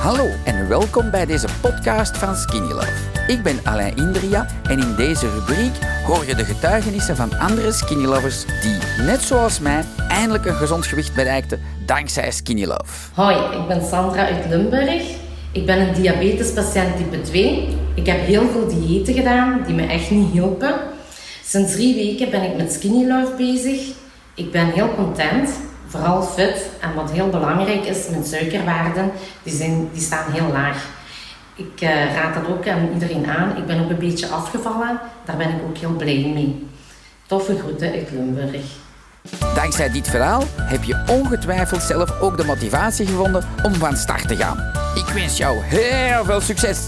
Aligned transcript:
Hallo 0.00 0.28
en 0.44 0.68
welkom 0.68 1.10
bij 1.10 1.26
deze 1.26 1.46
podcast 1.60 2.18
van 2.18 2.36
Skinny 2.36 2.72
Love. 2.72 2.92
Ik 3.26 3.42
ben 3.42 3.58
Alain 3.64 3.96
Indria 3.96 4.46
en 4.62 4.78
in 4.78 4.94
deze 4.96 5.30
rubriek 5.30 5.72
hoor 6.06 6.26
je 6.26 6.34
de 6.34 6.44
getuigenissen 6.44 7.16
van 7.16 7.38
andere 7.38 7.72
Skinny 7.72 8.04
Lovers 8.04 8.44
die, 8.62 9.04
net 9.04 9.20
zoals 9.20 9.58
mij, 9.58 9.84
eindelijk 10.08 10.44
een 10.44 10.54
gezond 10.54 10.86
gewicht 10.86 11.14
bereikten 11.14 11.60
dankzij 11.86 12.30
Skinny 12.30 12.64
Love. 12.64 13.10
Hoi, 13.14 13.36
ik 13.36 13.66
ben 13.68 13.82
Sandra 13.86 14.26
uit 14.26 14.46
Limburg. 14.48 15.02
Ik 15.52 15.66
ben 15.66 15.80
een 15.80 15.94
diabetespatiënt 15.94 16.96
type 16.96 17.20
2. 17.20 17.78
Ik 17.94 18.06
heb 18.06 18.20
heel 18.20 18.48
veel 18.48 18.68
diëten 18.68 19.14
gedaan 19.14 19.62
die 19.66 19.74
me 19.74 19.86
echt 19.86 20.10
niet 20.10 20.32
hielpen. 20.32 20.74
Sinds 21.44 21.72
drie 21.72 21.94
weken 21.94 22.30
ben 22.30 22.42
ik 22.42 22.56
met 22.56 22.72
Skinny 22.72 23.08
Love 23.08 23.34
bezig. 23.36 23.80
Ik 24.34 24.52
ben 24.52 24.66
heel 24.66 24.94
content, 24.94 25.50
vooral 25.90 26.22
fit. 26.22 26.68
En 26.80 26.94
wat 26.94 27.10
heel 27.10 27.28
belangrijk 27.28 27.84
is, 27.84 28.08
mijn 28.10 28.24
suikerwaarden 28.24 29.10
die 29.42 29.54
zijn, 29.54 29.88
die 29.92 30.02
staan 30.02 30.32
heel 30.32 30.52
laag. 30.52 30.86
Ik 31.54 31.80
eh, 31.80 32.14
raad 32.14 32.34
dat 32.34 32.46
ook 32.48 32.68
aan 32.68 32.88
iedereen 32.92 33.26
aan. 33.26 33.56
Ik 33.56 33.66
ben 33.66 33.82
ook 33.82 33.90
een 33.90 33.98
beetje 33.98 34.28
afgevallen. 34.28 35.00
Daar 35.24 35.36
ben 35.36 35.48
ik 35.48 35.62
ook 35.68 35.76
heel 35.76 35.92
blij 35.92 36.30
mee. 36.34 36.68
Toffe 37.26 37.58
groeten 37.58 37.92
uit 37.92 38.10
Limburg. 38.10 38.64
Dankzij 39.54 39.90
dit 39.90 40.08
verhaal 40.08 40.42
heb 40.56 40.82
je 40.82 41.04
ongetwijfeld 41.08 41.82
zelf 41.82 42.20
ook 42.20 42.36
de 42.36 42.44
motivatie 42.44 43.06
gevonden 43.06 43.48
om 43.62 43.74
van 43.74 43.96
start 43.96 44.28
te 44.28 44.36
gaan. 44.36 44.58
Ik 44.94 45.14
wens 45.14 45.36
jou 45.36 45.58
heel 45.58 46.24
veel 46.24 46.40
succes! 46.40 46.78